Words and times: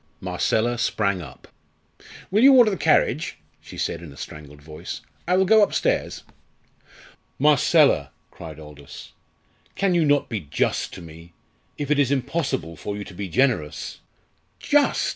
Marcella 0.19 0.79
sprang 0.79 1.21
up. 1.21 1.47
"Will 2.31 2.41
you 2.43 2.53
order 2.55 2.71
the 2.71 2.75
carriage?" 2.75 3.37
she 3.61 3.77
said 3.77 4.01
in 4.01 4.11
a 4.11 4.17
strangled 4.17 4.59
voice. 4.59 5.01
"I 5.27 5.37
will 5.37 5.45
go 5.45 5.61
upstairs." 5.61 6.23
"Marcella!" 7.37 8.09
cried 8.31 8.59
Aldous; 8.59 9.11
"can 9.75 9.93
you 9.93 10.03
not 10.03 10.27
be 10.27 10.39
just 10.39 10.91
to 10.93 11.03
me, 11.03 11.33
if 11.77 11.91
it 11.91 11.99
is 11.99 12.09
impossible 12.09 12.75
for 12.75 12.97
you 12.97 13.03
to 13.03 13.13
be 13.13 13.29
generous?" 13.29 13.99
"Just!" 14.57 14.79